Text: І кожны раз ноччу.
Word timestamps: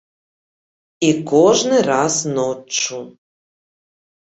І 1.09 1.11
кожны 1.33 1.77
раз 1.91 2.15
ноччу. 2.35 2.99